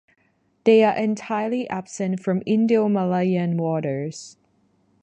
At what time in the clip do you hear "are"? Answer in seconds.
0.83-0.97